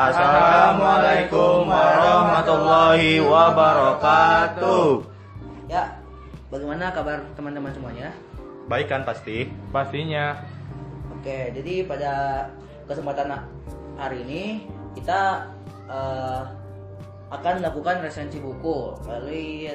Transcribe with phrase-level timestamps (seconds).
[0.00, 5.04] Assalamualaikum warahmatullahi wabarakatuh.
[5.68, 6.00] Ya,
[6.48, 8.08] bagaimana kabar teman-teman semuanya?
[8.64, 9.52] Baik kan pasti?
[9.68, 10.40] Pastinya.
[11.12, 12.12] Oke, jadi pada
[12.88, 13.44] kesempatan
[14.00, 14.64] hari ini
[14.96, 15.52] kita
[15.84, 16.48] eh,
[17.28, 19.68] akan melakukan resensi buku melalui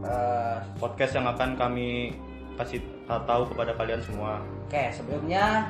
[0.00, 2.16] eh, Podcast yang akan kami
[2.56, 4.40] kasih tahu kepada kalian semua.
[4.72, 5.68] Oke, sebelumnya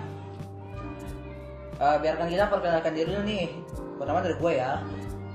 [1.82, 3.50] eh, biarkan kita perkenalkan diri dulu nih.
[3.96, 4.72] Pertama dari gue ya.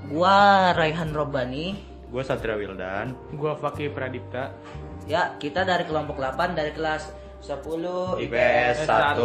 [0.06, 0.36] Gua
[0.74, 1.74] Raihan Robani.
[2.10, 3.14] Gue Satria Wildan.
[3.34, 4.54] Gua Fakih Pradipta.
[5.10, 7.10] Ya, kita dari kelompok 8 dari kelas
[7.42, 9.18] 10 IPS 1.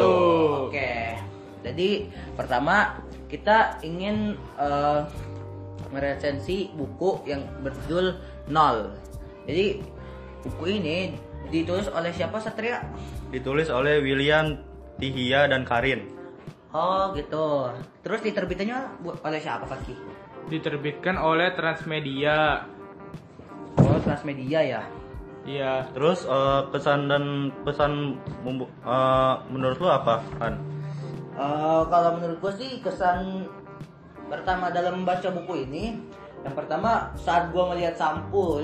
[0.73, 1.21] Oke.
[1.61, 2.97] Jadi pertama
[3.29, 5.01] kita ingin eh,
[5.93, 8.17] meresensi buku yang berjudul
[8.49, 8.89] Nol.
[9.45, 9.83] Jadi
[10.41, 11.13] buku ini
[11.53, 12.81] ditulis oleh siapa Satria?
[13.29, 14.57] Ditulis oleh William
[14.97, 16.16] Tihia dan Karin.
[16.77, 17.73] Oh gitu.
[18.05, 19.97] Terus diterbitannya oleh siapa Fakih?
[20.45, 22.69] Diterbitkan oleh Transmedia.
[23.81, 24.81] Oh Transmedia ya.
[25.49, 25.89] Iya.
[25.97, 30.53] Terus eh, pesan dan pesan eh, menurut lu apa kan?
[31.33, 33.49] Eh, kalau menurut gue sih kesan
[34.29, 35.97] pertama dalam membaca buku ini
[36.45, 38.61] yang pertama saat gue melihat sampul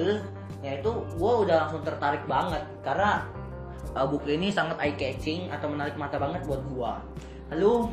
[0.61, 3.25] yaitu gue udah langsung tertarik banget karena
[3.97, 6.94] eh, buku ini sangat eye catching atau menarik mata banget buat gue
[7.52, 7.89] lalu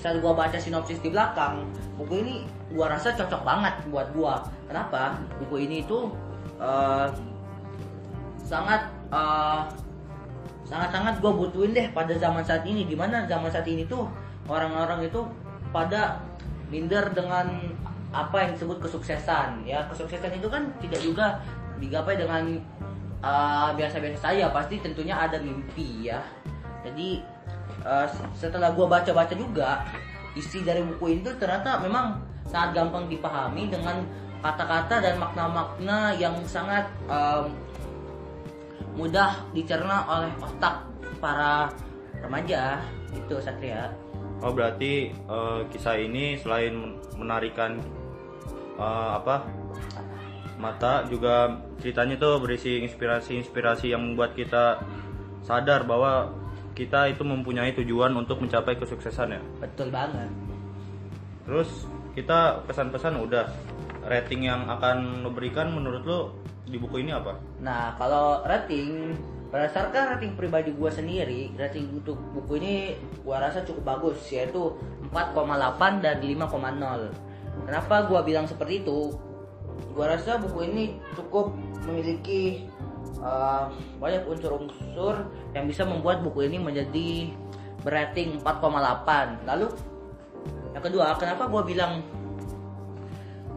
[0.00, 1.62] saat gue baca sinopsis di belakang
[1.94, 2.36] buku ini
[2.72, 4.34] gue rasa cocok banget buat gue
[4.72, 5.20] kenapa?
[5.44, 6.08] Buku ini itu
[6.56, 7.08] eh,
[8.40, 9.62] sangat eh,
[10.64, 12.88] sangat-sangat gue butuhin deh pada zaman saat ini.
[12.88, 14.08] Di mana zaman saat ini tuh
[14.48, 15.20] orang-orang itu
[15.68, 16.24] pada
[16.72, 17.52] minder dengan
[18.16, 19.68] apa yang disebut kesuksesan.
[19.68, 21.26] Ya kesuksesan itu kan tidak juga
[21.76, 22.56] digapai dengan
[23.20, 24.48] uh, biasa-biasa saja.
[24.48, 26.24] Pasti tentunya ada mimpi ya.
[26.82, 27.20] Jadi
[27.86, 29.86] uh, setelah gue baca-baca juga
[30.32, 34.00] isi dari buku ini tuh ternyata memang sangat gampang dipahami dengan
[34.42, 37.52] kata-kata dan makna-makna yang sangat um,
[38.92, 40.84] mudah dicerna oleh otak
[41.22, 41.72] para
[42.20, 42.82] remaja.
[43.12, 43.92] Itu Satria.
[44.42, 47.78] Oh berarti eh, kisah ini selain men- menarikan
[48.76, 49.46] eh, apa
[50.58, 54.82] mata juga ceritanya tuh berisi inspirasi-inspirasi yang membuat kita
[55.42, 56.30] sadar bahwa
[56.72, 59.42] kita itu mempunyai tujuan untuk mencapai kesuksesan ya.
[59.60, 60.28] betul banget
[61.42, 63.50] Terus kita pesan-pesan udah
[64.06, 66.18] rating yang akan lo berikan menurut lo
[66.66, 67.36] di buku ini apa?
[67.60, 69.14] nah kalau rating
[69.52, 74.72] berdasarkan rating pribadi gue sendiri rating untuk buku ini gue rasa cukup bagus yaitu
[75.12, 79.12] 4,8 dan 5,0 kenapa gue bilang seperti itu
[79.92, 81.52] gue rasa buku ini cukup
[81.84, 82.64] memiliki
[83.20, 83.68] uh,
[84.00, 87.28] banyak unsur-unsur yang bisa membuat buku ini menjadi
[87.82, 89.68] berating 4,8 lalu
[90.72, 92.00] yang kedua kenapa gue bilang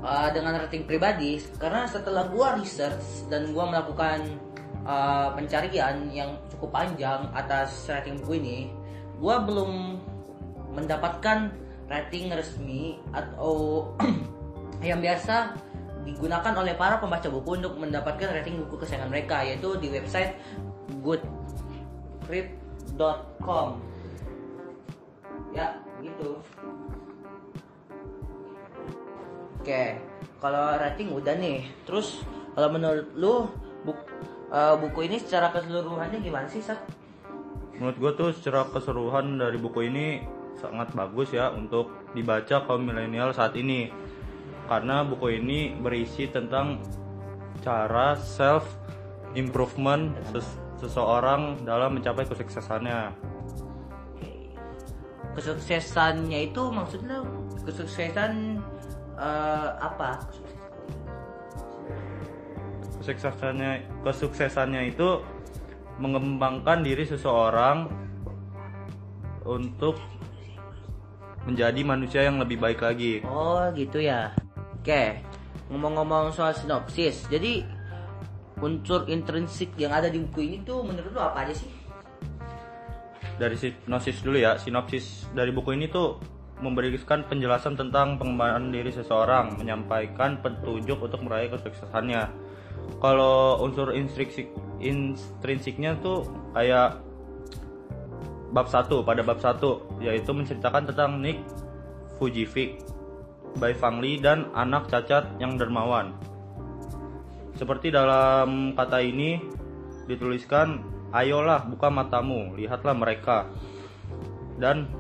[0.06, 1.42] uh, dengan rating pribadi?
[1.58, 4.22] Karena setelah gua research dan gua melakukan
[4.86, 8.60] uh, pencarian yang cukup panjang atas rating buku ini
[9.18, 9.98] gua belum
[10.78, 11.50] mendapatkan
[11.90, 13.88] rating resmi atau
[14.86, 15.56] yang biasa
[16.06, 20.38] digunakan oleh para pembaca buku untuk mendapatkan rating buku kesayangan mereka yaitu di website
[21.02, 23.82] goodread.com
[25.52, 26.38] ya gitu
[29.66, 29.98] Oke,
[30.38, 31.66] kalau rating udah nih.
[31.90, 32.22] Terus
[32.54, 33.50] kalau menurut lu
[33.82, 33.98] buk,
[34.54, 36.86] eh, buku ini secara keseluruhannya gimana sih, Sat?
[37.82, 40.22] Menurut gue tuh secara keseluruhan dari buku ini
[40.54, 43.90] sangat bagus ya untuk dibaca kaum milenial saat ini.
[44.66, 46.82] Karena buku ini berisi tentang
[47.62, 48.66] cara self
[49.38, 53.14] improvement ses- seseorang dalam mencapai kesuksesannya.
[55.36, 57.22] Kesuksesannya itu maksudnya
[57.68, 58.64] kesuksesan
[59.20, 60.24] eh, apa?
[63.04, 65.22] Kesuksesannya kesuksesannya itu
[66.02, 67.88] mengembangkan diri seseorang
[69.46, 70.02] untuk
[71.46, 73.22] menjadi manusia yang lebih baik lagi.
[73.22, 74.34] Oh, gitu ya.
[74.86, 75.18] Oke,
[75.74, 77.26] ngomong-ngomong soal sinopsis.
[77.26, 77.66] Jadi
[78.62, 81.86] unsur intrinsik yang ada di buku ini tuh menurut lu apa aja sih?
[83.36, 86.20] dari sinopsis dulu ya sinopsis dari buku ini tuh
[86.64, 92.32] memberikan penjelasan tentang pengembangan diri seseorang menyampaikan petunjuk untuk meraih kesuksesannya
[93.04, 94.48] kalau unsur intrinsik
[94.80, 96.24] intrinsiknya tuh
[96.56, 97.04] kayak
[98.56, 101.44] bab 1 pada bab 1 yaitu menceritakan tentang Nick
[102.16, 102.80] Fujifik
[103.60, 106.16] by Fang Li dan anak cacat yang dermawan
[107.56, 109.40] seperti dalam kata ini
[110.12, 110.84] dituliskan,
[111.16, 113.48] ayolah buka matamu, lihatlah mereka.
[114.60, 114.92] Dan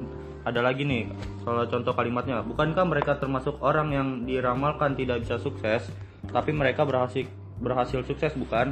[0.47, 1.11] ada lagi nih
[1.43, 2.39] soal contoh kalimatnya.
[2.47, 5.91] Bukankah mereka termasuk orang yang diramalkan tidak bisa sukses,
[6.31, 7.27] tapi mereka berhasil
[7.59, 8.71] berhasil sukses bukan?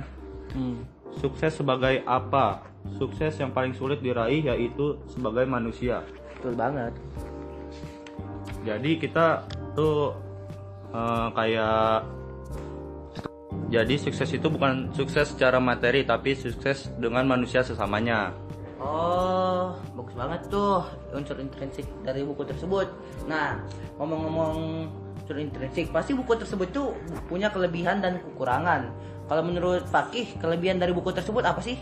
[0.56, 0.88] Hmm.
[1.20, 2.64] Sukses sebagai apa?
[2.96, 6.08] Sukses yang paling sulit diraih yaitu sebagai manusia.
[6.40, 6.96] Betul banget.
[8.64, 9.44] Jadi kita
[9.74, 10.14] tuh
[10.94, 12.06] eh, kayak
[13.74, 18.30] jadi sukses itu bukan sukses secara materi tapi sukses dengan manusia sesamanya.
[18.78, 20.84] Oh, bagus banget tuh
[21.16, 22.92] unsur intrinsik dari buku tersebut.
[23.26, 23.58] Nah,
[23.98, 24.54] ngomong-ngomong
[25.24, 26.92] unsur intrinsik, pasti buku tersebut tuh
[27.32, 28.92] punya kelebihan dan kekurangan.
[29.32, 31.80] Kalau menurut Fakih, kelebihan dari buku tersebut apa sih?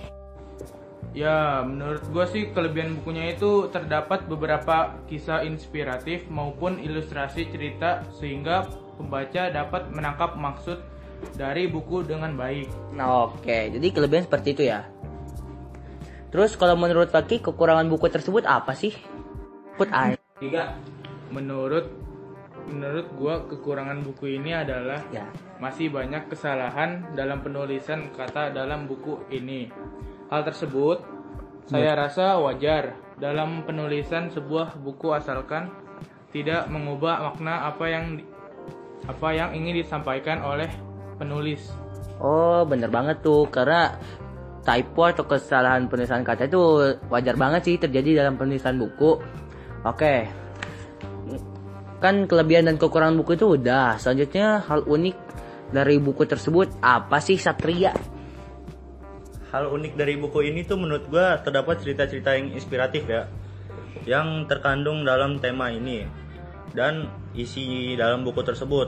[1.11, 8.63] Ya, menurut gue sih kelebihan bukunya itu terdapat beberapa kisah inspiratif maupun ilustrasi cerita sehingga
[8.95, 10.79] pembaca dapat menangkap maksud
[11.35, 12.95] dari buku dengan baik.
[12.95, 13.75] Nah, oke.
[13.75, 14.87] Jadi kelebihan seperti itu ya.
[16.31, 18.95] Terus kalau menurut Fakih, kekurangan buku tersebut apa sih?
[19.75, 20.15] Put air.
[20.39, 20.79] Tiga.
[21.27, 21.91] Menurut
[22.71, 25.27] menurut gua kekurangan buku ini adalah Ya.
[25.59, 29.67] masih banyak kesalahan dalam penulisan kata dalam buku ini.
[30.31, 31.03] Hal tersebut
[31.67, 35.67] saya rasa wajar dalam penulisan sebuah buku asalkan
[36.31, 38.23] tidak mengubah makna apa yang
[39.11, 40.71] apa yang ingin disampaikan oleh
[41.19, 41.75] penulis.
[42.23, 43.43] Oh, bener banget tuh.
[43.51, 43.91] Karena
[44.63, 49.19] typo atau kesalahan penulisan kata itu wajar banget sih terjadi dalam penulisan buku.
[49.83, 50.31] Oke.
[51.99, 53.99] Kan kelebihan dan kekurangan buku itu udah.
[53.99, 55.17] Selanjutnya hal unik
[55.75, 57.91] dari buku tersebut apa sih Satria?
[59.51, 63.27] Hal unik dari buku ini tuh menurut gua terdapat cerita-cerita yang inspiratif ya,
[64.07, 66.07] yang terkandung dalam tema ini
[66.71, 68.87] dan isi dalam buku tersebut.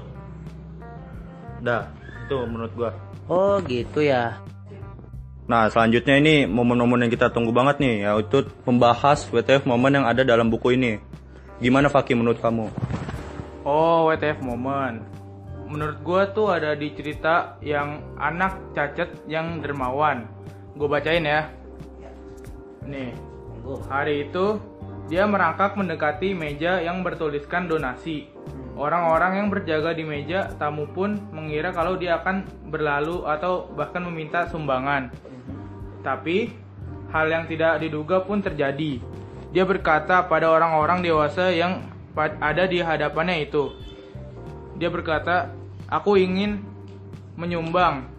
[1.60, 1.92] Dah,
[2.24, 2.92] itu menurut gua.
[3.27, 4.39] Oh, gitu ya.
[5.44, 10.24] Nah, selanjutnya ini momen-momen yang kita tunggu banget nih, yaitu membahas WTF momen yang ada
[10.24, 11.04] dalam buku ini.
[11.59, 12.71] Gimana Faki menurut kamu?
[13.68, 15.04] Oh, WTF moment.
[15.68, 20.24] Menurut gua tuh ada di cerita yang anak cacat yang dermawan.
[20.74, 21.54] Gue bacain ya.
[22.84, 23.14] Nih,
[23.88, 24.60] hari itu
[25.08, 28.31] dia merangkak mendekati meja yang bertuliskan donasi.
[28.74, 32.42] Orang-orang yang berjaga di meja tamu pun mengira kalau dia akan
[32.74, 35.14] berlalu atau bahkan meminta sumbangan.
[36.02, 36.50] Tapi
[37.14, 38.98] hal yang tidak diduga pun terjadi.
[39.54, 41.86] Dia berkata pada orang-orang dewasa yang
[42.18, 43.78] ada di hadapannya itu.
[44.81, 45.54] Dia berkata,
[45.86, 46.66] "Aku ingin
[47.38, 48.12] menyumbang."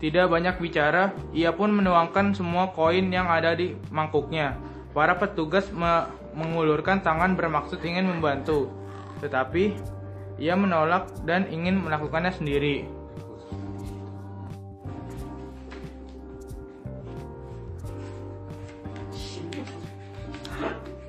[0.00, 4.56] Tidak banyak bicara, ia pun menuangkan semua koin yang ada di mangkuknya.
[4.96, 8.72] Para petugas me- mengulurkan tangan bermaksud ingin membantu,
[9.20, 9.76] tetapi
[10.40, 12.88] ia menolak dan ingin melakukannya sendiri.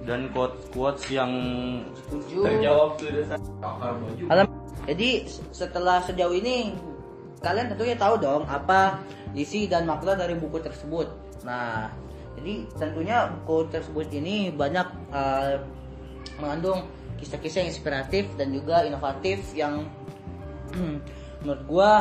[0.03, 1.31] Dan quotes-quotes yang
[1.95, 2.43] Setuju.
[2.43, 2.99] terjawab
[4.27, 4.47] Alam,
[4.83, 5.23] jadi
[5.55, 6.75] setelah sejauh ini
[7.41, 9.01] kalian tentunya tahu dong apa
[9.33, 11.09] isi dan makna dari buku tersebut.
[11.41, 11.89] Nah,
[12.37, 15.57] jadi tentunya buku tersebut ini banyak eh,
[16.37, 16.85] mengandung
[17.17, 19.85] kisah-kisah inspiratif dan juga inovatif yang
[20.73, 20.97] hmm,
[21.41, 21.91] menurut gua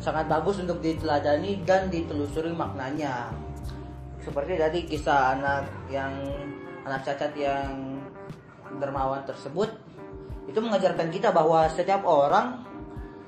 [0.00, 3.32] sangat bagus untuk diteladani dan ditelusuri maknanya.
[4.20, 6.12] Seperti tadi kisah anak yang
[6.82, 8.02] anak cacat yang
[8.82, 9.70] dermawan tersebut
[10.46, 12.65] itu mengajarkan kita bahwa setiap orang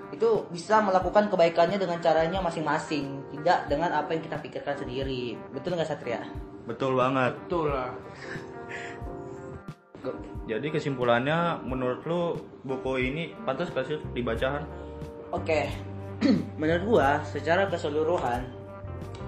[0.08, 5.36] itu bisa melakukan kebaikannya dengan caranya masing-masing, tidak dengan apa yang kita pikirkan sendiri.
[5.52, 6.24] Betul nggak Satria?
[6.64, 7.32] Betul banget.
[7.44, 7.92] Betul lah.
[10.48, 14.64] Jadi kesimpulannya menurut lu buku ini pantas gak sih dibacakan?
[15.28, 15.68] Oke,
[16.60, 18.48] menurut gua secara keseluruhan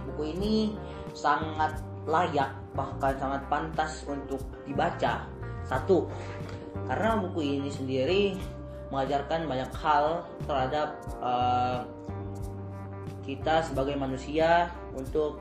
[0.08, 0.72] buku ini
[1.12, 1.76] sangat
[2.08, 5.28] layak bahkan sangat pantas untuk dibaca.
[5.68, 6.08] Satu,
[6.88, 8.22] karena buku ini sendiri
[8.90, 10.88] mengajarkan banyak hal terhadap
[11.22, 11.78] eh,
[13.24, 15.38] kita sebagai manusia untuk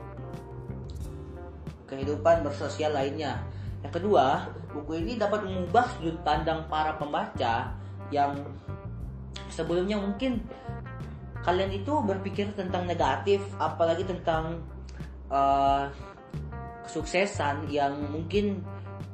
[1.90, 3.42] kehidupan bersosial lainnya.
[3.82, 7.74] Yang kedua, buku ini dapat mengubah sudut pandang para pembaca
[8.14, 8.38] yang
[9.50, 10.46] sebelumnya mungkin
[11.42, 14.62] kalian itu berpikir tentang negatif, apalagi tentang
[15.26, 15.84] eh,
[16.86, 18.62] kesuksesan yang mungkin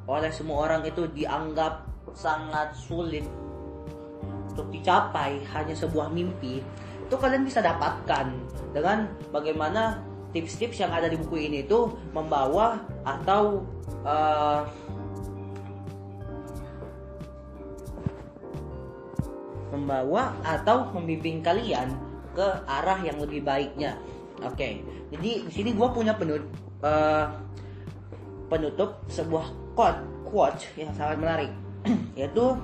[0.05, 1.83] oleh semua orang itu dianggap
[2.15, 3.25] sangat sulit
[4.57, 6.65] untuk dicapai hanya sebuah mimpi
[7.05, 8.33] itu kalian bisa dapatkan
[8.73, 10.01] dengan bagaimana
[10.33, 13.61] tips-tips yang ada di buku ini itu membawa atau
[14.01, 14.61] eh,
[19.71, 21.93] membawa atau membimbing kalian
[22.33, 23.93] ke arah yang lebih baiknya.
[24.41, 24.81] Oke,
[25.13, 26.43] jadi di sini gue punya penut,
[26.81, 27.25] eh,
[28.49, 31.51] penutup sebuah quote quote yang sangat menarik.
[32.19, 32.57] yaitu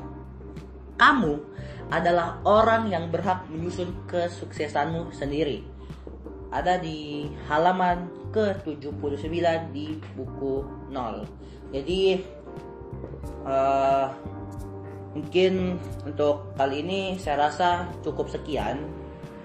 [0.99, 1.52] kamu
[1.93, 5.61] adalah orang yang berhak menyusun kesuksesanmu sendiri.
[6.49, 9.37] Ada di halaman ke-79
[9.69, 11.21] di buku 0.
[11.69, 12.17] Jadi
[13.45, 14.05] eh,
[15.13, 15.77] mungkin
[16.09, 18.89] untuk kali ini saya rasa cukup sekian.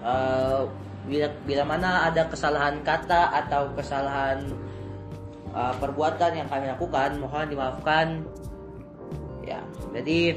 [0.00, 0.62] Eh,
[1.04, 4.48] bila, bila mana ada kesalahan kata atau kesalahan
[5.52, 8.24] eh, perbuatan yang kami lakukan, mohon dimaafkan.
[9.44, 9.64] Ya,
[9.96, 10.36] jadi